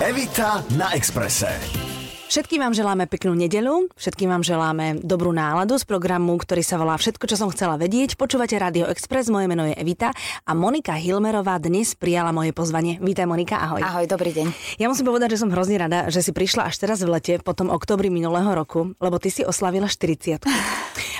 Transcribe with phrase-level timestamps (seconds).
[0.00, 1.89] Evita na Exprese.
[2.30, 6.94] Všetkým vám želáme peknú nedelu, všetkým vám želáme dobrú náladu z programu, ktorý sa volá
[6.94, 8.14] Všetko, čo som chcela vedieť.
[8.14, 10.14] Počúvate Radio Express, moje meno je Evita
[10.46, 13.02] a Monika Hilmerová dnes prijala moje pozvanie.
[13.02, 13.82] Vítaj Monika, ahoj.
[13.82, 14.46] Ahoj, dobrý deň.
[14.78, 17.50] Ja musím povedať, že som hrozne rada, že si prišla až teraz v lete, po
[17.50, 20.46] tom oktobri minulého roku, lebo ty si oslavila 40.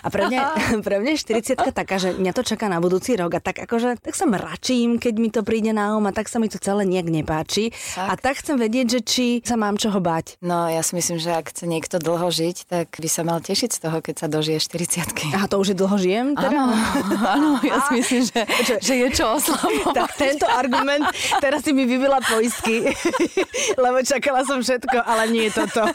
[0.00, 0.40] A pre mňa,
[0.86, 4.00] pre mňa je 40 taká, že mňa to čaká na budúci rok a tak akože,
[4.00, 6.88] tak sa mračím, keď mi to príde na um a tak sa mi to celé
[6.88, 7.74] nejak nepáči.
[7.98, 8.06] Tak.
[8.08, 10.40] A tak chcem vedieť, že či sa mám čoho bať.
[10.40, 13.71] No, ja si myslím, že ak chce niekto dlho žiť, tak by sa mal tešiť
[13.72, 16.36] z toho, keď sa dožije 40 Aha, to už je dlho žijem?
[16.36, 16.68] Teda?
[16.68, 16.77] Áno,
[17.25, 18.41] áno, ja si myslím, že,
[18.85, 19.96] že je čo oslavovať.
[19.96, 21.08] Tak tento argument,
[21.41, 22.85] teraz si mi vybila poistky,
[23.85, 25.89] lebo čakala som všetko, ale nie toto.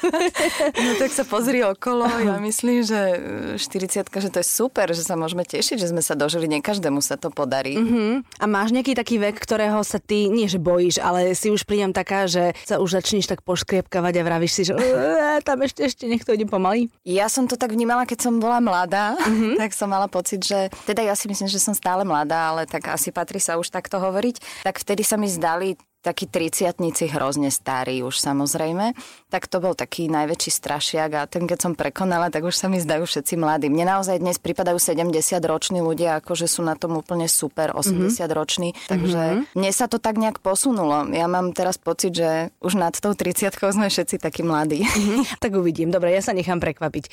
[0.75, 2.99] No tak sa pozri okolo, ja myslím, že
[3.59, 7.03] 40 že to je super, že sa môžeme tešiť, že sme sa dožili, nie každému
[7.03, 7.77] sa to podarí.
[7.77, 8.23] Uh-huh.
[8.39, 11.91] A máš nejaký taký vek, ktorého sa ty, nie že bojíš, ale si už prídem
[11.91, 14.94] taká, že sa už začneš tak poškriepkavať a vravíš si, že "Ué,
[15.43, 16.87] tam ešte, ešte nech to ide pomaly.
[17.05, 19.59] Ja som to tak vnímala, keď som bola mladá, uh-huh.
[19.59, 22.89] tak som mala pocit, že teda ja si myslím, že som stále mladá, ale tak
[22.91, 24.65] asi patrí sa už takto hovoriť.
[24.67, 28.93] Tak vtedy sa mi zdali takí triciatníci hrozne starí už samozrejme,
[29.33, 32.77] tak to bol taký najväčší strašiak a ten keď som prekonala, tak už sa mi
[32.77, 33.73] zdajú všetci mladí.
[33.73, 35.09] Mne naozaj dnes pripadajú 70
[35.49, 40.21] roční ľudia, akože sú na tom úplne super, 80 roční, takže mne sa to tak
[40.21, 41.09] nejak posunulo.
[41.09, 44.85] Ja mám teraz pocit, že už nad tou 30 sme všetci takí mladí.
[45.43, 45.89] tak uvidím.
[45.89, 47.09] Dobre, ja sa nechám prekvapiť.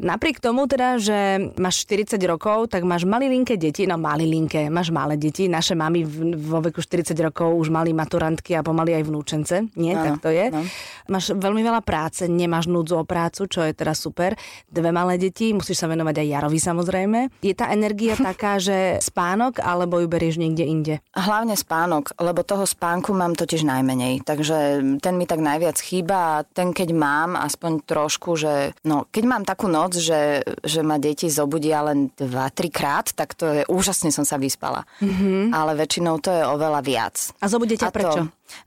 [0.00, 5.20] Napriek tomu teda, že máš 40 rokov, tak máš malilinké deti, no malilinké, máš malé
[5.20, 5.50] deti.
[5.50, 6.06] Naše mamy
[6.38, 7.90] vo veku 40 rokov už mali
[8.30, 9.54] maturantky a pomaly aj vnúčence.
[9.74, 10.46] Nie, Áno, tak to je.
[10.54, 10.62] no.
[11.10, 14.38] Máš veľmi veľa práce, nemáš núdzu o prácu, čo je teraz super.
[14.70, 17.18] Dve malé deti, musíš sa venovať aj Jarovi samozrejme.
[17.42, 20.94] Je tá energia taká, že spánok, alebo ju berieš niekde inde?
[21.18, 24.22] Hlavne spánok, lebo toho spánku mám totiž najmenej.
[24.22, 24.58] Takže
[25.02, 29.42] ten mi tak najviac chýba a ten keď mám aspoň trošku, že no, keď mám
[29.42, 34.22] takú noc, že, že ma deti zobudia len 2-3 krát, tak to je úžasne som
[34.22, 34.86] sa vyspala.
[35.02, 35.50] Mm-hmm.
[35.50, 37.16] Ale väčšinou to je oveľa viac.
[37.42, 37.90] A zobudia ťa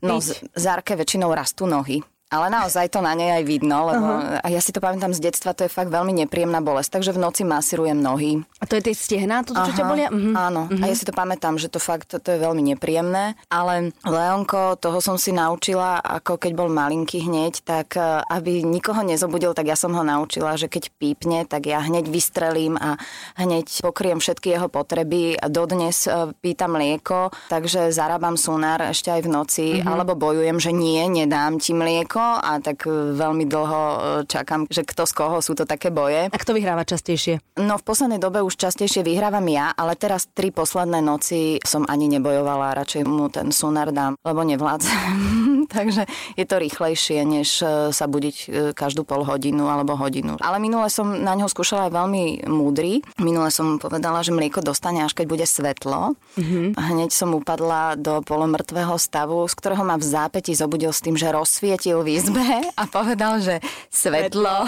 [0.00, 2.00] No, z- Zárke väčšinou rastú nohy.
[2.34, 4.42] Ale naozaj to na nej aj vidno, lebo uh-huh.
[4.42, 7.22] a ja si to pamätám z detstva, to je fakt veľmi nepríjemná bolesť, takže v
[7.22, 8.42] noci masírujem nohy.
[8.58, 10.08] A to je tie stehná, to, čo ťa bolia?
[10.10, 10.34] Mhm.
[10.34, 14.74] Áno, a ja si to pamätám, že to fakt to je veľmi nepríjemné, ale Leonko,
[14.82, 19.70] toho som si naučila, ako keď bol malinký hneď, tak eh, aby nikoho nezobudil, tak
[19.70, 22.98] ja som ho naučila, že keď pípne, tak ja hneď vystrelím a
[23.38, 29.20] hneď pokriem všetky jeho potreby a dodnes eh, pýtam mlieko, takže zarábam sunár ešte aj
[29.22, 33.98] v noci, alebo bojujem, že nie, nedám ti mlieko a tak eh, veľmi dlho eh,
[34.24, 36.32] čakám, že kto z koho sú to také boje.
[36.32, 37.40] A kto vyhráva častejšie?
[37.60, 42.10] No v poslednej dobe už častejšie vyhrávam ja, ale teraz tri posledné noci som ani
[42.10, 45.64] nebojovala, radšej mu ten sunár dám, lebo nevládzem.
[45.74, 46.04] Takže
[46.36, 48.46] je to rýchlejšie, než e, sa budiť e,
[48.76, 50.36] každú pol hodinu alebo hodinu.
[50.40, 53.00] Ale minule som na ňo skúšala aj veľmi múdry.
[53.20, 56.18] Minule som povedala, že mlieko dostane až keď bude svetlo.
[56.36, 56.76] Mm-hmm.
[56.76, 61.32] Hneď som upadla do polomrtvého stavu, z ktorého ma v zápäti zobudil s tým, že
[61.32, 63.58] rozsvietil izbe a povedal, že
[63.88, 64.64] svetlo.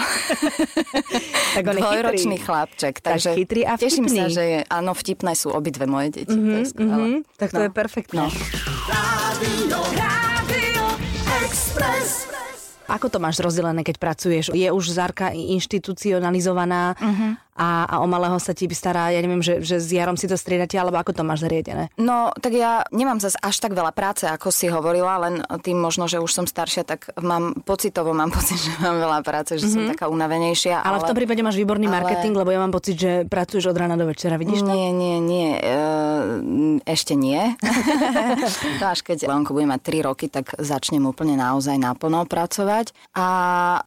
[1.53, 2.43] Tak on Dvojročný chytrý.
[2.43, 2.93] chlapček.
[2.97, 4.19] Tak Takže chytrý a teším vtipný.
[4.19, 6.29] sa, že je, áno, vtipné sú obidve moje deti.
[6.29, 6.93] Mm-hmm, to je skvelé.
[6.93, 7.63] Mhm, tak to No.
[7.63, 8.19] je perfektné.
[8.19, 8.27] No.
[8.87, 10.85] Rádio, Rádio
[11.41, 12.09] Express.
[12.85, 14.45] Ako to máš rozdelené, keď pracuješ?
[14.49, 17.46] Je už Zárka inštitucionalizovaná Mhm.
[17.57, 20.37] A, a o malého sa ti stará, ja neviem, že, že s Jarom si to
[20.37, 21.89] striedate, alebo ako to máš zariadené?
[21.97, 26.05] No, tak ja nemám zase až tak veľa práce, ako si hovorila, len tým možno,
[26.05, 29.73] že už som staršia, tak mám pocitovo, mám pocit, že mám veľa práce, že mm-hmm.
[29.73, 30.85] som taká unavenejšia.
[30.85, 33.77] Ale, v tom prípade máš výborný ale- marketing, lebo ja mám pocit, že pracuješ od
[33.77, 34.69] rána do večera, vidíš to?
[34.69, 35.49] Nie, nie, nie.
[35.57, 35.77] E,
[36.85, 37.57] ešte nie.
[38.81, 42.93] to až keď Leonko bude mať 3 roky, tak začnem úplne naozaj naplno pracovať.
[43.17, 43.25] A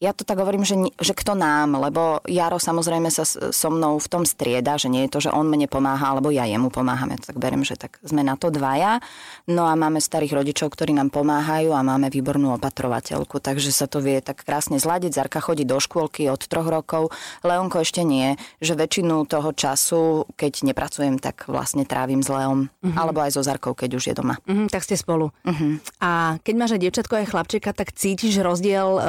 [0.03, 3.22] ja to tak hovorím, že, že kto nám, lebo Jaro samozrejme sa
[3.60, 6.48] so mnou v tom strieda, že nie je to, že on mne pomáha, alebo ja
[6.48, 7.12] jemu pomáham.
[7.12, 9.04] Ja to tak beriem, že tak sme na to dvaja.
[9.44, 14.01] No a máme starých rodičov, ktorí nám pomáhajú a máme výbornú opatrovateľku, takže sa to
[14.01, 15.12] vie tak krásne zladiť.
[15.12, 17.12] Zarka chodí do škôlky od troch rokov,
[17.45, 22.95] Leonko ešte nie, že väčšinu toho času, keď nepracujem, tak vlastne trávim s Leom, uh-huh.
[22.97, 24.39] alebo aj so Zarkou, keď už je doma.
[24.47, 25.34] Mhm, tak ste spolu.
[25.45, 25.83] Uh-huh.
[25.98, 29.03] A keď máš aj dievčatko aj chlapčeka, tak cítiš rozdiel, uh,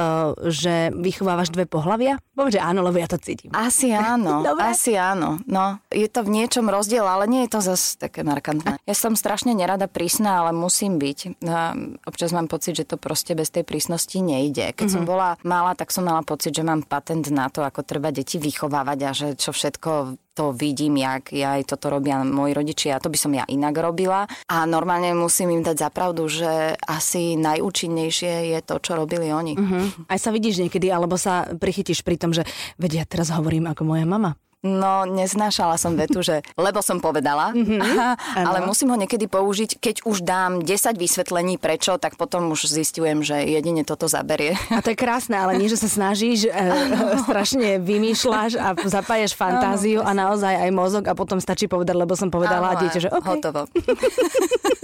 [0.50, 2.18] že vychovávaš dve pohlavia?
[2.34, 3.54] Povedz, že áno, lebo ja to cítim.
[3.54, 4.74] Asi áno, Dobre.
[4.74, 5.38] asi áno.
[5.46, 8.82] No, je to v niečom rozdiel, ale nie je to zase také markantné.
[8.82, 11.18] Ja som strašne nerada prísna, ale musím byť.
[11.40, 11.54] No,
[12.04, 14.74] občas mám pocit, že to proste bez tej prísnosti nejde.
[14.74, 18.10] Keď som bola malá, tak som mala pocit, že mám patent na to, ako treba
[18.10, 23.00] deti vychovávať a že čo všetko to vidím, jak ja aj toto robia moji rodičia,
[23.00, 24.24] to by som ja inak robila.
[24.48, 29.54] A normálne musím im dať zapravdu, že asi najúčinnejšie je to, čo robili oni.
[29.56, 30.08] Uh-huh.
[30.08, 32.48] Aj sa vidíš niekedy, alebo sa prichytíš pri tom, že
[32.80, 34.36] vedia, teraz hovorím ako moja mama.
[34.62, 38.46] No, neznášala som vetu, že lebo som povedala, mm-hmm.
[38.46, 43.26] ale musím ho niekedy použiť, keď už dám 10 vysvetlení prečo, tak potom už zistujem,
[43.26, 44.54] že jedine toto zaberie.
[44.70, 46.54] A to je krásne, ale nie, že sa snažíš, e,
[47.26, 52.14] strašne vymýšľaš a zapájaš fantáziu ano, a naozaj aj mozog a potom stačí povedať, lebo
[52.14, 53.28] som povedala ano, a dieťa, že okay.
[53.34, 53.66] Hotovo.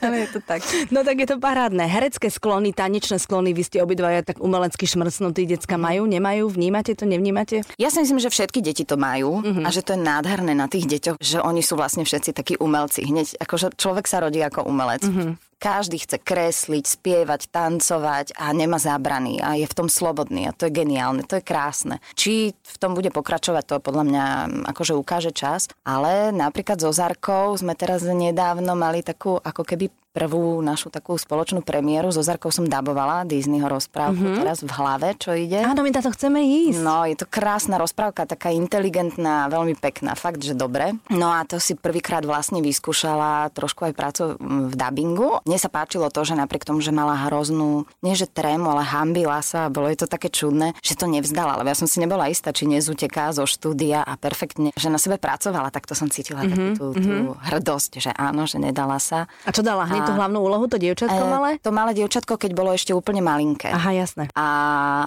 [0.00, 0.64] Ale je to tak.
[0.88, 1.84] No tak je to parádne.
[1.84, 7.04] Herecké sklony, tanečné sklony, vy ste obidvaja tak umelecky šmrcnutí, decka majú, nemajú, vnímate to,
[7.04, 7.66] nevnímate?
[7.76, 9.64] Ja si myslím, že všetky deti to majú mm-hmm.
[9.64, 13.04] a že to je nádherné na tých deťoch, že oni sú vlastne všetci takí umelci.
[13.04, 15.04] Hneď akože človek sa rodí ako umelec.
[15.04, 20.56] Mm-hmm každý chce kresliť, spievať, tancovať a nemá zábrany a je v tom slobodný a
[20.56, 22.02] to je geniálne, to je krásne.
[22.18, 24.24] Či v tom bude pokračovať, to podľa mňa
[24.74, 30.60] akože ukáže čas, ale napríklad so Zarkou sme teraz nedávno mali takú ako keby prvú
[30.60, 32.12] našu takú spoločnú premiéru.
[32.12, 34.40] So Zarkou som dabovala Disneyho rozprávku mm-hmm.
[34.44, 35.64] teraz v hlave, čo ide.
[35.64, 36.84] Áno, my to chceme ísť.
[36.84, 40.92] No, je to krásna rozprávka, taká inteligentná, veľmi pekná, fakt, že dobre.
[41.08, 44.22] No a to si prvýkrát vlastne vyskúšala trošku aj prácu
[44.68, 45.40] v dabingu.
[45.48, 49.40] Mne sa páčilo to, že napriek tomu, že mala hroznú, nie že trému, ale hambila
[49.40, 52.52] sa, bolo je to také čudné, že to nevzdala, lebo ja som si nebola istá,
[52.52, 56.52] či nezuteká zo štúdia a perfektne, že na sebe pracovala, tak to som cítila mm-hmm.
[56.52, 57.48] takú tú, tú mm-hmm.
[57.48, 59.24] hrdosť, že áno, že nedala sa.
[59.48, 59.88] A čo dala?
[59.88, 61.50] Hneď tú hlavnú úlohu, to dievčatko e, malé?
[61.62, 63.70] To malé dievčatko, keď bolo ešte úplne malinké.
[63.70, 64.28] Aha, jasné.
[64.34, 64.46] A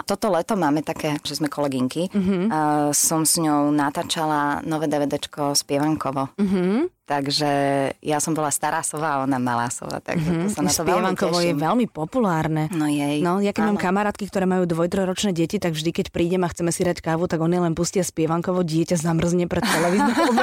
[0.07, 2.07] toto leto máme také, že sme kolegynky.
[2.09, 2.47] Uh-huh.
[2.47, 6.31] Uh, som s ňou natáčala nové DVDčko Spievankovo.
[6.39, 6.87] Uh-huh.
[7.05, 7.51] Takže
[8.01, 10.01] ja som bola stará sova a ona malá sova.
[10.01, 10.45] Takže mm-hmm.
[10.49, 11.13] to sa na to veľmi
[11.45, 12.65] je veľmi populárne.
[12.73, 13.21] No jej.
[13.21, 16.73] No, ja keď mám kamarátky, ktoré majú dvoj-trojročné deti, tak vždy, keď prídem a chceme
[16.73, 20.33] si dať kávu, tak oni len pustia spievankovo, dieťa zamrzne pred televíznou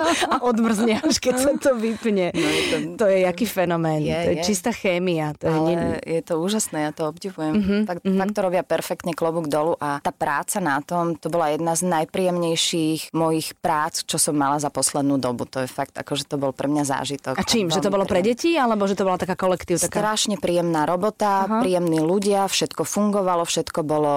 [0.32, 2.32] a odmrzne, až keď sa to vypne.
[2.32, 2.76] No, je to...
[2.96, 4.00] to je jaký fenomén.
[4.00, 4.44] Je, to je, je.
[4.48, 5.36] čistá chémia.
[5.36, 6.16] To Ale je...
[6.16, 7.60] je to úžasné, ja to obdivujem.
[7.60, 7.80] Mm-hmm.
[7.84, 8.20] Tak, mm-hmm.
[8.24, 11.84] tak to robia perfektne klobúk dolu a tá práca na tom, to bola jedna z
[11.92, 15.44] najpríjemnejších mojich prác, čo som mala za poslednú dobu.
[15.44, 17.34] To je fakt fakt, akože to bol pre mňa zážitok.
[17.34, 17.66] A čím?
[17.68, 19.82] Že to bolo pre deti, alebo že to bola taká kolektív?
[19.82, 19.90] Taká...
[19.90, 21.58] Strašne príjemná robota, Aha.
[21.58, 24.14] príjemní ľudia, všetko fungovalo, všetko bolo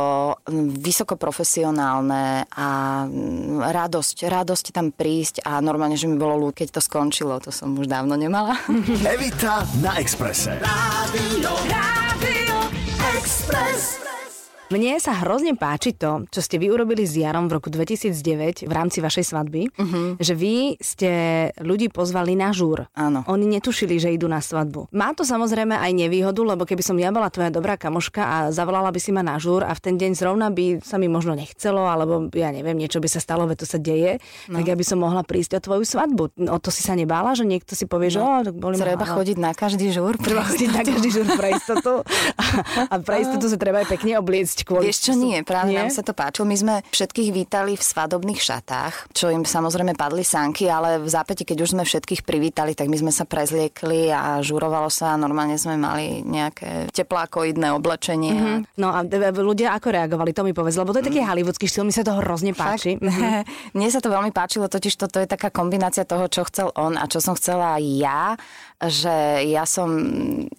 [0.77, 2.69] vysoko profesionálne a
[3.57, 7.73] radosť, radosť tam prísť a normálne, že mi bolo ľúd, keď to skončilo, to som
[7.73, 8.53] už dávno nemala.
[9.17, 10.61] Evita na Exprese.
[10.61, 12.57] Rádio, Rádio
[13.17, 14.12] Express.
[14.71, 18.73] Mne sa hrozne páči to, čo ste vy urobili s Jarom v roku 2009 v
[18.73, 20.15] rámci vašej svadby, uh-huh.
[20.17, 21.11] že vy ste
[21.59, 22.87] ľudí pozvali na žúr.
[22.95, 23.27] Áno.
[23.27, 24.87] Oni netušili, že idú na svadbu.
[24.95, 28.89] Má to samozrejme aj nevýhodu, lebo keby som ja bola tvoja dobrá kamoška a zavolala
[28.95, 31.83] by si ma na žúr a v ten deň zrovna by sa mi možno nechcelo,
[31.83, 34.63] alebo ja neviem, niečo by sa stalo, veď to sa deje, no.
[34.63, 36.23] tak ja by som mohla prísť o tvoju svadbu.
[36.49, 38.15] O to si sa nebála, že niekto si povie, no.
[38.15, 40.15] že o, tak boli Treba ma, chodiť na každý žúr.
[40.17, 42.01] Treba chodiť na každý žúr pre istotu.
[42.33, 42.45] A,
[42.89, 44.93] a pre istotu sa treba aj pekne obliecť kvôli...
[44.93, 45.81] Vieš čo, nie, práve nie?
[45.81, 46.45] nám sa to páčilo.
[46.45, 51.41] My sme všetkých vítali v svadobných šatách, čo im samozrejme padli sánky, ale v zápäti,
[51.41, 55.57] keď už sme všetkých privítali, tak my sme sa prezliekli a žurovalo sa a normálne
[55.57, 58.33] sme mali nejaké teplákoidné oblečenie.
[58.37, 58.57] Mm-hmm.
[58.77, 59.01] No a
[59.33, 61.27] ľudia ako reagovali, to mi povedz, lebo to je taký mm.
[61.33, 63.01] hollywoodský štýl, mi sa to hrozne páči.
[63.01, 63.73] Mm-hmm.
[63.79, 67.09] Mne sa to veľmi páčilo, totiž toto je taká kombinácia toho, čo chcel on a
[67.09, 68.35] čo som chcela ja
[68.89, 69.89] že ja som,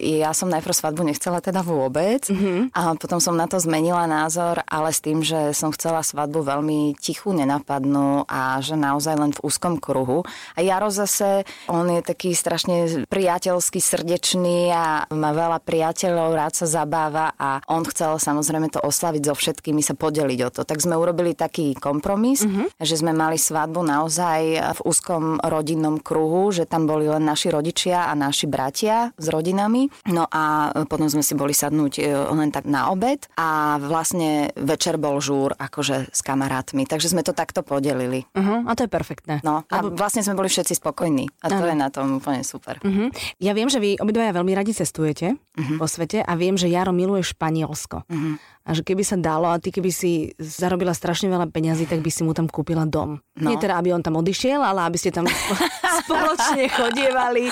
[0.00, 2.72] ja som najprv svadbu nechcela teda vôbec mm-hmm.
[2.72, 6.96] a potom som na to zmenila názor, ale s tým, že som chcela svadbu veľmi
[6.96, 10.24] tichú, nenapadnú a že naozaj len v úzkom kruhu.
[10.56, 16.66] A Jaro zase, on je taký strašne priateľský, srdečný a má veľa priateľov, rád sa
[16.66, 20.60] zabáva a on chcel samozrejme to oslaviť so všetkými, sa podeliť o to.
[20.64, 22.80] Tak sme urobili taký kompromis, mm-hmm.
[22.80, 24.40] že sme mali svadbu naozaj
[24.78, 29.90] v úzkom rodinnom kruhu, že tam boli len naši rodičia a naši bratia s rodinami.
[30.08, 34.96] No a potom sme si boli sadnúť e, len tak na obed a vlastne večer
[34.96, 36.88] bol žúr akože s kamarátmi.
[36.88, 38.26] Takže sme to takto podelili.
[38.34, 39.42] Uh-huh, a to je perfektné.
[39.42, 41.28] No a vlastne sme boli všetci spokojní.
[41.44, 41.70] A to uh-huh.
[41.70, 42.80] je na tom úplne super.
[42.80, 43.10] Uh-huh.
[43.42, 45.76] Ja viem, že vy obidvaja veľmi radi cestujete uh-huh.
[45.78, 48.06] po svete a viem, že Jaro miluje Španielsko.
[48.06, 52.00] Uh-huh a že keby sa dalo a ty keby si zarobila strašne veľa peňazí, tak
[52.00, 53.20] by si mu tam kúpila dom.
[53.36, 53.52] No.
[53.52, 55.28] Nie teda, aby on tam odišiel, ale aby ste tam
[56.00, 57.44] spoločne chodievali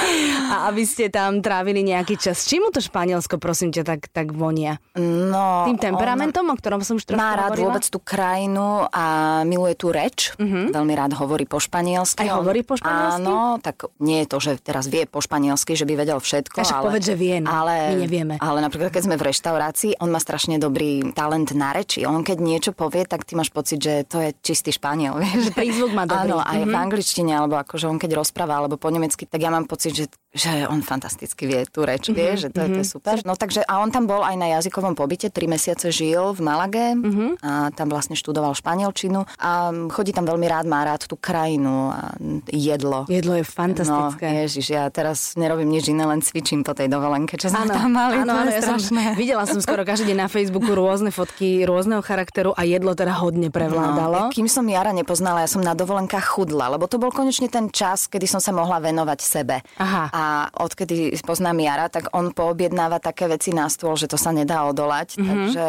[0.42, 2.42] a aby ste tam trávili nejaký čas.
[2.42, 4.82] Čím mu to Španielsko, prosím ťa, tak, tak vonia?
[4.94, 7.74] No, Tým temperamentom, o ktorom som už trošku Má rád hovorila?
[7.74, 9.04] vôbec tú krajinu a
[9.42, 10.34] miluje tú reč.
[10.38, 12.26] Veľmi rád hovorí po španielsky.
[12.26, 13.22] Aj On- hovorí po španielsky?
[13.22, 16.58] Áno, tak nie je to, že teraz vie po španielsky, že by vedel všetko.
[16.58, 17.48] A však ale, povedz, že vie, no.
[17.48, 18.34] Ale, My nevieme.
[18.38, 22.02] Ale napríklad, keď sme v reštaurácii, on má strašne dobrý talent na reči.
[22.02, 25.18] On keď niečo povie, tak ty máš pocit, že to je čistý španiel.
[25.22, 25.52] Vieš?
[25.52, 26.32] prízvuk má dobrý.
[26.32, 29.66] Áno, aj v angličtine, alebo akože on keď rozpráva, alebo po nemecky, tak ja mám
[29.66, 33.14] pocit, že, že on fantasticky vie tú reč, vie, že to, je, to je super.
[33.22, 36.96] No takže, a on tam bol aj na jazykovom pobyte, tri mesiace žil v Malage
[37.38, 39.50] a tam vlastne študoval španielčinu a
[39.88, 42.16] chodí tam veľmi rád, má rád tú krajinu a
[42.48, 43.04] jedlo.
[43.06, 44.26] Jedlo je No, fantastické.
[44.42, 47.90] ježiš, ja teraz nerobím nič iné, len cvičím po tej dovolenke, čo sme Áno, tam
[47.90, 48.16] mali.
[48.18, 48.80] áno, áno, ja som,
[49.20, 53.52] videla som skoro každý deň na Facebooku rôzne fotky rôzneho charakteru a jedlo teda hodne
[53.52, 54.18] prevládalo.
[54.18, 57.68] No, kým som Jara nepoznala, ja som na dovolenkách chudla, lebo to bol konečne ten
[57.68, 59.60] čas, kedy som sa mohla venovať sebe.
[59.76, 60.08] Aha.
[60.08, 60.21] A
[60.56, 65.16] odkedy poznám Jara, tak on poobjednáva také veci na stôl, že to sa nedá odolať.
[65.18, 65.26] Mhm.
[65.26, 65.66] Takže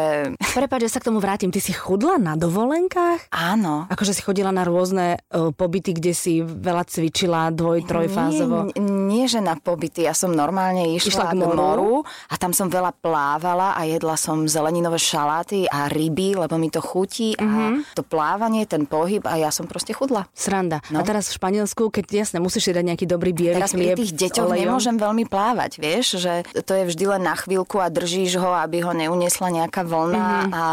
[0.54, 1.50] Prepáč, že sa k tomu vrátim.
[1.50, 3.30] Ty si chudla na dovolenkách?
[3.30, 3.86] áno.
[3.90, 8.72] Akože si chodila na rôzne uh, pobyty, kde si veľa cvičila dvoj, trojfázovo.
[8.74, 8.80] Nie,
[9.14, 10.02] nie, že na pobyty.
[10.02, 11.54] Ja som normálne Išla išla, k moru?
[11.54, 11.94] moru
[12.26, 16.82] a tam som veľa plávala a jedla som zeleninové šaláty a ryby, lebo mi to
[16.82, 20.26] chutí a to plávanie, ten pohyb a ja som proste chudla.
[20.34, 20.82] Sranda.
[20.90, 20.98] No.
[20.98, 24.50] A teraz v Španielsku, keď jasne musíš dať nejaký dobrý biely Teraz pri tých deťoch
[24.50, 24.62] olejom.
[24.64, 28.80] nemôžem veľmi plávať, vieš, že to je vždy len na chvíľku a držíš ho, aby
[28.80, 30.64] ho neuniesla nejaká vlna a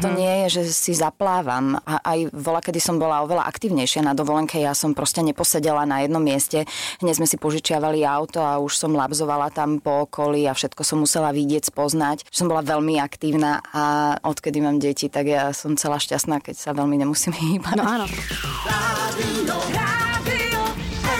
[0.00, 1.76] to nie je, že si zaplávam.
[1.84, 6.00] A aj vola, kedy som bola oveľa aktívnejšia na dovolenke, ja som proste neposedela na
[6.00, 6.64] jednom mieste.
[7.04, 11.04] Hneď sme si požičiavali auto a už som labzovala tam po okolí a všetko som
[11.04, 12.24] musela vidieť, spoznať.
[12.32, 16.70] Som bola veľmi aktívna a odkedy mám deti, tak ja som celá šťastná, keď sa
[16.72, 17.76] veľmi nemusím hýbať.
[17.76, 18.06] No áno.
[18.64, 20.62] Rádio, Rádio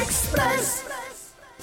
[0.00, 0.84] Express.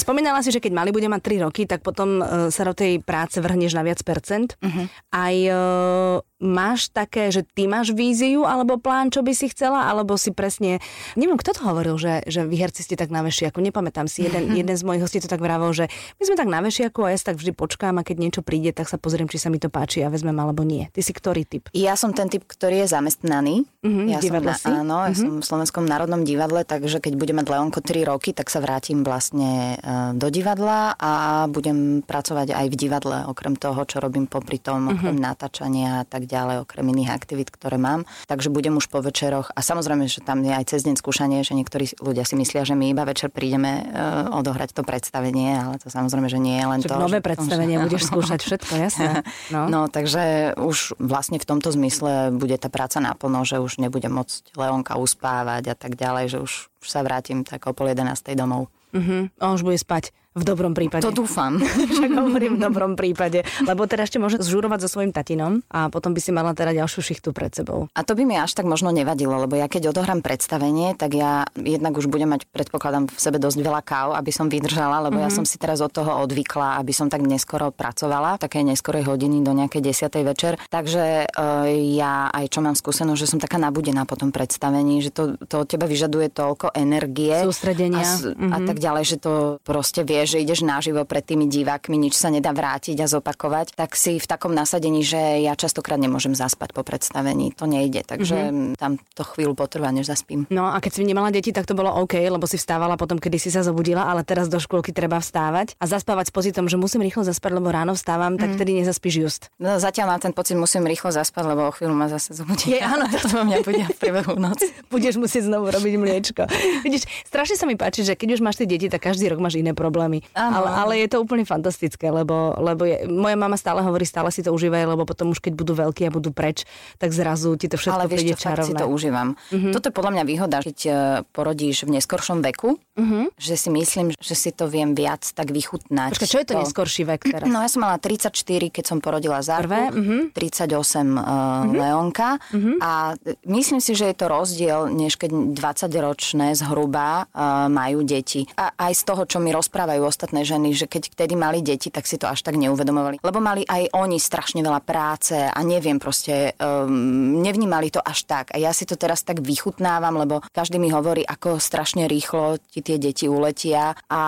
[0.02, 3.06] Spomínala si, že keď mali bude mať 3 roky, tak potom uh, sa do tej
[3.06, 4.58] práce vrhneš na viac percent.
[4.58, 4.90] Uh-huh.
[5.14, 10.18] Aj uh, máš také, že ty máš víziu alebo plán, čo by si chcela, alebo
[10.18, 10.82] si presne...
[11.14, 13.62] Neviem, kto to hovoril, že, že vy herci ste tak na vešiaku.
[13.62, 14.26] Nepamätám si.
[14.26, 15.86] Jeden, jeden z mojich hostí to tak vravel, že
[16.18, 18.90] my sme tak na vešiaku a ja tak vždy počkám a keď niečo príde, tak
[18.90, 20.90] sa pozriem, či sa mi to páči a vezmem alebo nie.
[20.90, 21.70] Ty si ktorý typ?
[21.72, 23.56] Ja som ten typ, ktorý je zamestnaný.
[23.86, 24.68] Mhm, ja som si?
[24.68, 28.50] Áno, ja som v Slovenskom národnom divadle, takže keď bude mať Leonko 3 roky, tak
[28.50, 29.86] sa vrátim vlastne e,
[30.18, 31.12] do divadla a
[31.46, 34.92] budem pracovať aj v divadle, okrem toho, čo robím popri tom, Mhm.
[34.98, 38.08] okrem natáčania a tak ďalej, okrem iných aktivít, ktoré mám.
[38.26, 41.52] Takže budem už po večeroch a samozrejme, že tam je aj cez deň skúšanie, že
[41.52, 44.00] niektorí ľudia si myslia, že my iba večer prídeme e,
[44.32, 46.96] odohrať to predstavenie, ale to samozrejme, že nie je len Že to.
[46.96, 49.12] nové že- predstavenie budeš skúšať všetko, jasné.
[49.52, 49.68] No.
[49.68, 54.56] No, takže už vlastne v tomto zmysle bude tá práca naplno, že už nebude môcť
[54.56, 58.08] Leonka uspávať a tak ďalej, že už, už sa vrátim tak o pol 11.
[58.32, 58.72] domov.
[58.92, 59.28] Uh-huh.
[59.40, 61.04] On už bude spať v dobrom prípade.
[61.04, 61.60] To dúfam.
[61.96, 63.44] Však hovorím v dobrom prípade.
[63.68, 67.04] Lebo teda ešte môže zžurovať so svojím tatinom a potom by si mala teda ďalšiu
[67.04, 67.92] šichtu pred sebou.
[67.92, 71.44] A to by mi až tak možno nevadilo, lebo ja keď odohrám predstavenie, tak ja
[71.60, 75.28] jednak už budem mať, predpokladám, v sebe dosť veľa káv, aby som vydržala, lebo mm-hmm.
[75.28, 79.44] ja som si teraz od toho odvykla, aby som tak neskoro pracovala, také neskorej hodiny
[79.44, 80.54] do nejakej desiatej večer.
[80.72, 81.56] Takže e,
[82.00, 85.64] ja aj čo mám skúsenosť, že som taká nabudená po tom predstavení, že to, to
[85.64, 87.36] od teba vyžaduje toľko energie.
[87.44, 88.00] Sústredenia.
[88.00, 91.98] A, s- a tak ďalej, že to proste vieš, že ideš naživo pred tými divákmi,
[91.98, 96.38] nič sa nedá vrátiť a zopakovať, tak si v takom nasadení, že ja častokrát nemôžem
[96.38, 97.58] zaspať po predstavení.
[97.58, 98.78] To nejde, takže mm-hmm.
[98.78, 100.46] tam to chvíľu potrvá, než zaspím.
[100.54, 103.42] No a keď si nemala deti, tak to bolo OK, lebo si vstávala potom, kedy
[103.42, 107.02] si sa zobudila, ale teraz do škôlky treba vstávať a zaspávať s pocitom, že musím
[107.02, 109.42] rýchlo zaspať, lebo ráno vstávam, tak vtedy nezaspíš just.
[109.58, 112.78] No, zatiaľ mám ten pocit, musím rýchlo zaspať, lebo o chvíľu ma zase zobudí.
[112.78, 114.70] Je, áno, to mňa bude v priebehu noci.
[114.94, 116.42] Budeš musieť znovu robiť mliečko.
[116.86, 119.56] Vidíš, strašne sa mi páči, že keď už máš tie deti, tak každý rok máš
[119.56, 120.11] iné problémy.
[120.36, 120.78] Áno, ale, áno.
[120.84, 124.52] ale je to úplne fantastické, lebo, lebo je, moja mama stále hovorí, stále si to
[124.52, 126.68] užívaj, lebo potom už keď budú veľkí a budú preč,
[127.00, 128.80] tak zrazu ti to všetko Ale vieš príde čo, fakt si čarovné.
[128.82, 129.28] to užívam.
[129.54, 129.72] Mm-hmm.
[129.72, 130.92] Toto je podľa mňa výhoda, keď e,
[131.32, 133.24] porodíš v neskoršom veku, mm-hmm.
[133.40, 136.18] že si myslím, že si to viem viac tak vychutnať.
[136.18, 137.48] Počkaj, čo je to neskorší vek teraz?
[137.48, 138.34] No ja som mala 34,
[138.74, 140.18] keď som porodila Zarku, Prvé, mhm.
[140.34, 142.42] 38 uh, Leonka
[142.82, 148.50] a e, myslím si, že je to rozdiel, než keď 20-ročné zhruba uh, majú deti.
[148.58, 152.06] A aj z toho, čo mi rozprávajú ostatné ženy, že keď vtedy mali deti, tak
[152.06, 153.22] si to až tak neuvedomovali.
[153.22, 158.54] Lebo mali aj oni strašne veľa práce a neviem proste, um, nevnímali to až tak.
[158.54, 162.84] A ja si to teraz tak vychutnávam, lebo každý mi hovorí, ako strašne rýchlo ti
[162.84, 164.22] tie deti uletia a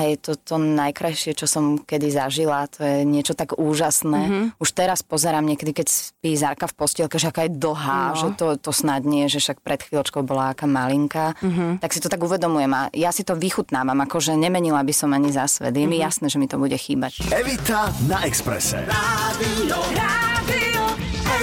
[0.00, 2.64] a je to to najkrajšie, čo som kedy zažila.
[2.72, 4.20] To je niečo tak úžasné.
[4.24, 4.44] Mm-hmm.
[4.56, 8.16] Už teraz pozerám niekedy, keď spí Zárka v postielke, že aká je dlhá, no.
[8.16, 11.36] že to, to snad nie, že však pred chvíľočkou bola aká malinká.
[11.36, 11.84] Mm-hmm.
[11.84, 15.28] Tak si to tak uvedomujem a ja si to vychutnávam, akože nemenila by som ani
[15.28, 15.76] za svet.
[15.76, 15.92] Je mm-hmm.
[15.92, 17.20] mi jasné, že mi to bude chýbať.
[17.28, 18.80] Evita na Exprese.
[18.88, 20.84] Rádio, Rádio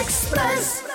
[0.01, 0.87] Express.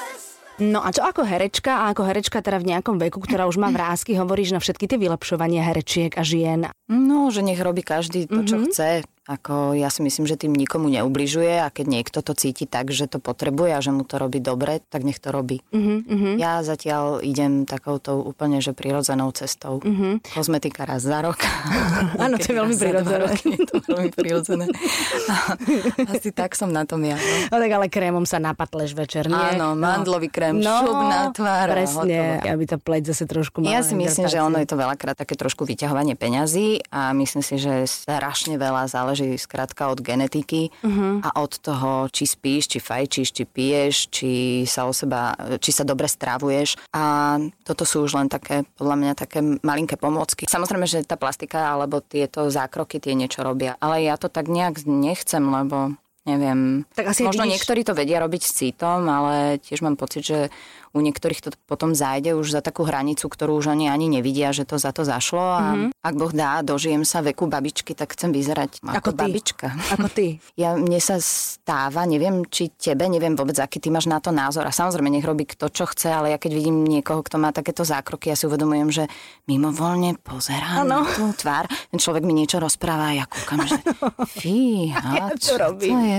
[0.63, 3.75] No a čo ako herečka a ako herečka teda v nejakom veku, ktorá už má
[3.75, 6.71] vrázky, hovoríš na všetky tie vylepšovania herečiek a žien?
[6.93, 8.69] No, že nech robí každý to, čo mm-hmm.
[8.69, 8.91] chce.
[9.23, 13.07] Ako ja si myslím, že tým nikomu neubližuje a keď niekto to cíti tak, že
[13.07, 15.63] to potrebuje a že mu to robí dobre, tak nech to robí.
[15.71, 19.79] Uh-huh, Ja zatiaľ idem takouto úplne, že prirodzenou cestou.
[19.79, 20.19] Uh-huh.
[20.27, 21.39] Kozmetika raz za rok.
[22.27, 23.31] Áno, to je veľmi prirodzené.
[23.63, 24.67] to veľmi prirodzené.
[26.11, 27.15] Asi tak som na tom ja.
[27.15, 27.55] No.
[27.55, 29.39] no tak ale krémom sa napatleš večer, nie?
[29.39, 29.87] Áno, no.
[29.87, 31.71] mandlový krém, no, šup na tvár.
[31.71, 35.15] Presne, aby tá pleť zase trošku mala Ja si myslím, že ono je to veľakrát
[35.15, 40.73] také trošku vyťahovanie peňazí a myslím si, že strašne veľa záleží záleží skrátka od genetiky
[40.81, 41.21] uh-huh.
[41.21, 44.31] a od toho, či spíš, či fajčíš, či piješ, či
[44.65, 46.81] sa o seba, či sa dobre strávuješ.
[46.97, 50.49] A toto sú už len také, podľa mňa, také malinké pomôcky.
[50.49, 53.77] Samozrejme, že tá plastika alebo tieto zákroky tie niečo robia.
[53.79, 56.87] Ale ja to tak nejak nechcem, lebo neviem.
[56.95, 57.53] Tak asi Možno vidíš...
[57.59, 60.39] niektorí to vedia robiť s citom, ale tiež mám pocit, že
[60.93, 64.69] u niektorých to potom zájde už za takú hranicu, ktorú už oni ani nevidia, že
[64.69, 65.91] to za to zašlo a mm-hmm.
[66.05, 69.21] ak Boh dá, dožijem sa veku babičky, tak chcem vyzerať ako, ako ty.
[69.25, 69.67] babička.
[69.97, 70.27] Ako ty.
[70.63, 74.69] Ja, mne sa stáva, neviem, či tebe, neviem vôbec, aký ty máš na to názor
[74.69, 77.83] a samozrejme nech robí kto, čo chce, ale ja keď vidím niekoho, kto má takéto
[77.83, 79.05] zákroky, ja si uvedomujem, že
[79.49, 81.03] mimovoľne pozerá ano.
[81.03, 83.81] na tú tvár, ten človek mi niečo rozpráva a ja kúkam, že
[84.39, 86.19] fíha, čo to, to je,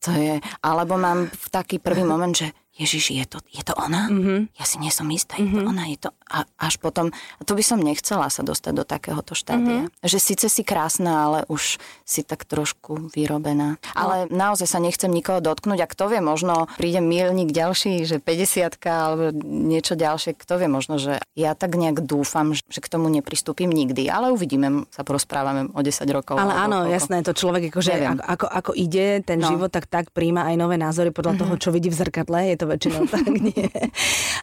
[0.00, 4.10] to je, alebo mám v taký prvý moment, že Ježiš, je to, je to ona?
[4.10, 4.58] Mm-hmm.
[4.58, 5.54] Ja si nie som istá, je mm-hmm.
[5.54, 5.70] to mhm.
[5.70, 6.10] ona, je to...
[6.26, 9.86] A až potom, a to by som nechcela sa dostať do takéhoto štádia.
[9.86, 10.02] Mm-hmm.
[10.02, 13.78] Že síce si krásna, ale už si tak trošku vyrobená.
[13.78, 13.94] No.
[13.94, 18.82] Ale naozaj sa nechcem nikoho dotknúť a kto vie, možno príde milník ďalší, že 50
[18.90, 23.70] alebo niečo ďalšie, kto vie, možno, že ja tak nejak dúfam, že k tomu nepristúpim
[23.70, 26.42] nikdy, ale uvidíme, sa porozprávame o 10 rokov.
[26.42, 26.94] Ale áno, koľko.
[26.94, 29.46] jasné, to človek akože ako, ako, ako ide ten no.
[29.46, 31.54] život, tak tak príjma aj nové názory podľa mm-hmm.
[31.54, 32.50] toho, čo vidí v zrkadle.
[32.50, 33.68] Je to to väčšinou tak nie.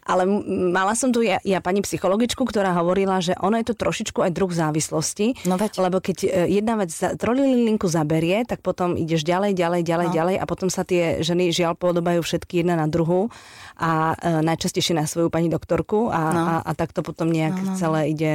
[0.05, 0.29] Ale
[0.69, 4.31] mala som tu ja, ja pani psychologičku, ktorá hovorila, že ono je to trošičku aj
[4.31, 5.49] druh závislosti.
[5.49, 5.81] No veď.
[5.81, 10.13] Lebo keď e, jedna vec trolilinku zaberie, tak potom ideš ďalej, ďalej, ďalej, no.
[10.13, 13.33] ďalej a potom sa tie ženy žiaľ podobajú všetky jedna na druhú
[13.81, 16.41] a e, najčastejšie na svoju pani doktorku a, no.
[16.45, 17.71] a, a tak to potom nejak no, no.
[17.73, 17.79] no.
[17.81, 18.33] celé ide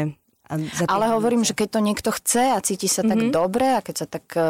[0.87, 3.11] ale hovorím, že keď to niekto chce a cíti sa mm-hmm.
[3.11, 3.33] tak mhm.
[3.35, 4.47] dobre a keď sa tak e,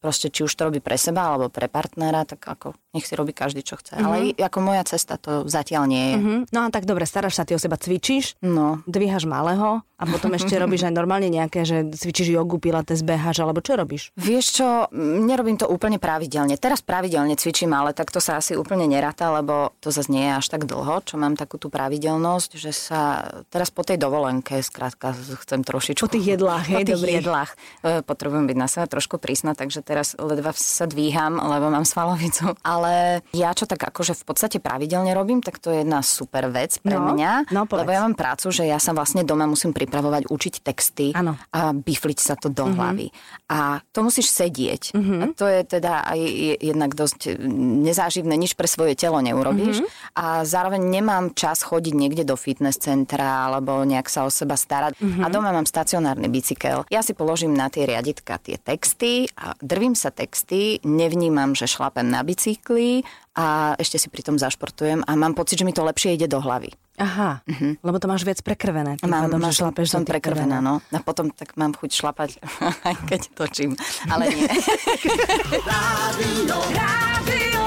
[0.00, 3.30] proste či už to robí pre seba alebo pre partnera, tak ako nech si robí
[3.30, 3.94] každý, čo chce.
[3.94, 4.06] Mm-hmm.
[4.08, 6.16] Ale ako moja cesta to zatiaľ nie je.
[6.18, 6.38] Mm-hmm.
[6.50, 8.82] No a tak dobre, staráš sa, ty o seba cvičíš, no.
[8.90, 13.62] dvíhaš malého a potom ešte robíš aj normálne nejaké, že cvičíš jogu, pilates, beháš, alebo
[13.62, 14.10] čo robíš?
[14.18, 16.58] Vieš čo, nerobím to úplne pravidelne.
[16.58, 20.32] Teraz pravidelne cvičím, ale tak to sa asi úplne neráta, lebo to zase nie je
[20.40, 23.22] až tak dlho, čo mám takú tú pravidelnosť, že sa
[23.54, 26.02] teraz po tej dovolenke, skrátka, chcem trošičku...
[26.02, 27.12] Po tých jedlách, hej, po tých dobrý.
[27.22, 27.50] jedlách.
[27.86, 32.54] E, potrebujem byť na seba trošku prísna, takže teraz ledva sa dvíham, lebo mám svalovicu.
[32.62, 36.78] Ale ja čo tak akože v podstate pravidelne robím, tak to je jedna super vec
[36.78, 40.30] pre no, mňa, no, lebo ja mám prácu, že ja sa vlastne doma musím pripravovať,
[40.30, 41.34] učiť texty ano.
[41.50, 42.78] a bifliť sa to do mm-hmm.
[42.78, 43.06] hlavy.
[43.50, 44.94] A to musíš sedieť.
[44.94, 45.20] Mm-hmm.
[45.20, 46.20] A to je teda aj
[46.62, 47.34] jednak dosť
[47.82, 49.82] nezáživné, nič pre svoje telo neurobíš.
[49.82, 50.14] Mm-hmm.
[50.22, 55.00] A zároveň nemám čas chodiť niekde do fitness centra alebo nejak sa o seba starať.
[55.00, 55.24] Mm-hmm.
[55.24, 56.86] A doma mám stacionárny bicykel.
[56.92, 62.04] Ja si položím na tie riaditka tie texty a drvím sa texty, nevnímam, že šlapem
[62.04, 63.02] na bicykl zvykli
[63.34, 66.68] a ešte si pritom zašportujem a mám pocit, že mi to lepšie ide do hlavy.
[67.00, 67.80] Aha, uh-huh.
[67.80, 69.00] lebo to máš viac prekrvené.
[69.00, 70.84] Mám, pádom, mám, že šlapeš som prekrvená, no.
[70.92, 72.30] A potom tak mám chuť šlapať,
[72.88, 73.72] aj keď točím,
[74.12, 74.44] ale nie.
[75.70, 77.62] rádio, rádio,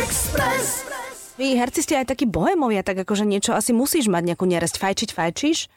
[0.00, 1.09] Express.
[1.40, 4.76] Vy herci ste aj takí bohemovia, tak akože niečo asi musíš mať nejakú neresť.
[4.76, 5.72] Fajčiť, fajčíš?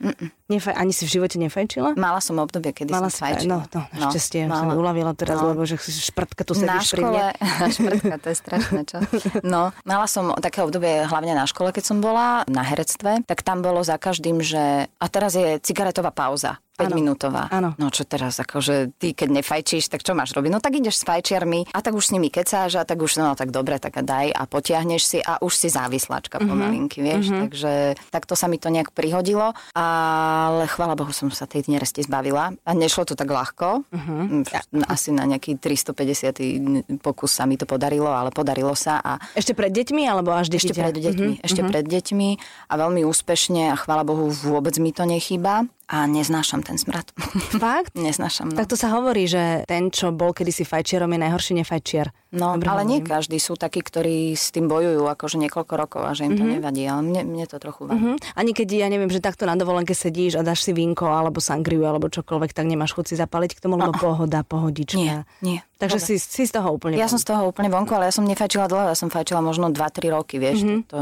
[0.51, 1.95] Nefaj, ani si v živote nefajčila?
[1.95, 3.47] Mala som obdobie, kedy Mala som fajčila.
[3.47, 5.55] No, no, no šťastie, no, som uľavila teraz, no.
[5.55, 7.31] lebo že šprtka tu sedíš pri mne.
[7.79, 8.97] šprtka, to je strašné, čo?
[9.39, 13.63] No, mala som také obdobie hlavne na škole, keď som bola na herectve, tak tam
[13.63, 16.59] bolo za každým, že a teraz je cigaretová pauza.
[16.73, 16.95] 5 ano.
[16.97, 17.45] minútová.
[17.53, 17.77] Áno.
[17.77, 20.49] No čo teraz, akože ty keď nefajčíš, tak čo máš robiť?
[20.49, 23.37] No tak ideš s fajčiarmi a tak už s nimi kecáš a tak už, no
[23.37, 26.49] tak dobre, tak daj a potiahneš si a už si závislačka mm-hmm.
[26.49, 27.29] pomalinky, vieš.
[27.29, 27.41] Mm-hmm.
[27.45, 27.71] Takže
[28.09, 32.71] takto sa mi to nejak prihodilo, ale chvála Bohu som sa tej neresti zbavila a
[32.73, 33.85] nešlo to tak ľahko.
[33.93, 34.89] Mm-hmm.
[34.89, 38.97] Asi na nejaký 350 pokus sa mi to podarilo, ale podarilo sa.
[38.97, 40.49] A ešte pred deťmi alebo až?
[40.49, 41.45] Ešte pred deťmi, mm-hmm.
[41.45, 41.69] ešte mm-hmm.
[41.69, 42.29] pred deťmi
[42.69, 47.11] a veľmi úspešne a chvála Bohu vôbec mi to nechýba A neznášam ten smrad.
[47.59, 47.91] Fakt?
[47.93, 48.49] neznášam.
[48.49, 48.55] No.
[48.55, 52.09] Tak to sa hovorí, že ten, čo bol kedysi fajčierom, je najhorší nefajčier.
[52.31, 53.13] No, Dobre ale nie hovorím.
[53.13, 53.37] každý.
[53.37, 56.81] Sú takí, ktorí s tým bojujú akože niekoľko rokov a že im to nevadí.
[56.83, 57.99] Ale mne, mne to trochu vadí.
[57.99, 58.15] Mhm.
[58.33, 61.83] Ani keď, ja neviem, že takto na dovolenke sedíš a dáš si vínko alebo sangriu
[61.83, 64.97] alebo čokoľvek, tak nemáš chuť si zapaliť k tomu, lebo pohoda, pohodička.
[64.97, 65.59] Nie, nie.
[65.77, 66.95] Takže si, si z toho úplne...
[66.95, 69.67] Ja som z toho úplne vonku, ale ja som nefajčila dlho, ja som fajčila možno
[69.67, 70.69] 2-3 roky, vieš, Mhm.
[70.69, 70.87] mm-hmm.
[70.87, 70.99] to,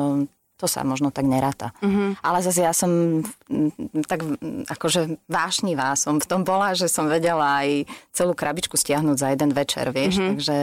[0.62, 1.74] to sa možno tak neráta.
[1.82, 2.21] Mm-hmm.
[2.21, 3.26] Ale zase ja som
[4.06, 4.21] tak
[4.69, 9.52] akože vášnivá som v tom bola, že som vedela aj celú krabičku stiahnuť za jeden
[9.58, 10.30] večer, vieš, mm-hmm.
[10.38, 10.56] takže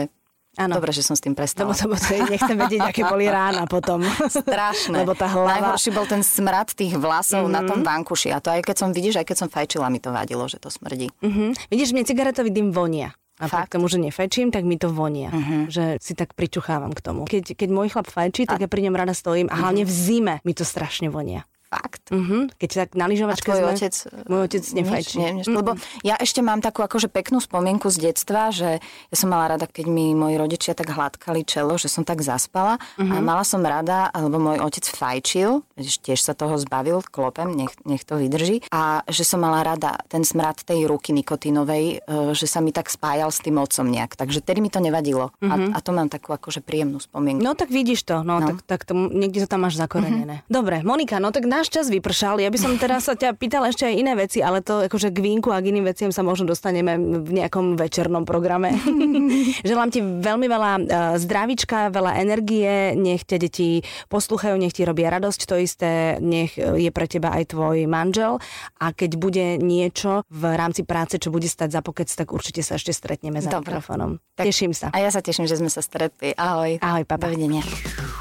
[0.59, 0.75] Áno.
[0.75, 1.71] dobre, že som s tým Lebo prestala.
[1.71, 4.03] to, to je, nechcem vedieť, aké boli rána potom.
[4.43, 5.07] Strašné.
[5.07, 5.55] Lebo tá hlava...
[5.55, 7.55] Najhorší bol ten smrad tých vlasov mm-hmm.
[7.55, 8.35] na tom vankuši.
[8.35, 10.67] A to aj keď som, vidíš, aj keď som fajčila, mi to vadilo, že to
[10.67, 11.07] smrdí.
[11.23, 11.55] Mhm.
[11.71, 13.15] Vidíš, mne cigaretový dym vonia.
[13.39, 13.71] A Fakt?
[13.71, 15.31] k tomu, že nefajčím, tak mi to vonia.
[15.71, 17.23] Že si tak pričuchávam k tomu.
[17.23, 20.35] Keď, keď môj chlap fajčí, tak ja pri ňom rada stojím a hlavne v zime
[20.43, 21.47] mi to strašne vonia.
[21.69, 22.09] Fakt.
[22.09, 22.49] Mhm.
[22.57, 23.69] Keď tak na lyžovačke sme...
[23.69, 23.93] otec?
[24.25, 25.15] Môj otec nefajčí.
[25.21, 29.15] Nič, nie, nie, lebo ja ešte mám takú akože peknú spomienku z detstva, že ja
[29.15, 33.15] som mala rada, keď mi moji rodičia tak hladkali čelo, že som tak zaspala a
[33.21, 38.17] mala som rada, alebo môj otec fajčil, tiež sa toho zbavil, klopem, nech, nech to
[38.17, 42.73] vydrží, a že som mala rada ten smrad tej ruky nikotínovej, e, že sa mi
[42.73, 44.17] tak spájal s tým otcom nejak.
[44.17, 45.29] Takže tedy mi to nevadilo.
[45.45, 47.45] A, a to mám takú akože príjemnú spomienku.
[47.45, 48.47] No tak vidíš to, no, No.
[48.55, 50.47] Tak, tak to, niekde to tam máš zakorenené.
[50.47, 52.39] Dobre, Monika, no tak náš čas vypršal.
[52.39, 55.19] Ja by som teraz sa ťa pýtala ešte aj iné veci, ale to akože k
[55.19, 58.79] vínku a k iným veciam sa možno dostaneme v nejakom večernom programe.
[59.67, 60.83] Želám ti veľmi veľa eh,
[61.19, 66.87] zdravička, veľa energie, nech ťa deti poslúchajú, nech ti robia radosť, to isté, nech eh,
[66.87, 68.39] je pre teba aj tvoj manžel
[68.79, 72.79] a keď bude niečo v rámci práce, čo bude stať za pokec, tak určite sa
[72.79, 73.75] ešte stretneme za Dobre.
[73.75, 74.23] mikrofónom.
[74.39, 74.95] Tak- Teším sa.
[74.95, 76.31] A ja sa teším, že sme sa stretli.
[76.39, 76.79] Ahoj.
[76.79, 77.27] Ahoj, papa.
[77.27, 77.59] Dovidenia.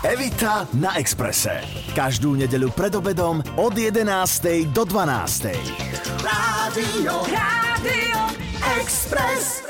[0.02, 1.62] Evita na Exprese.
[1.94, 4.64] Každú nedeľu pred obedom od 11.
[4.72, 5.44] do 12.
[6.24, 8.20] Rádio, Rádio
[8.80, 9.62] Express.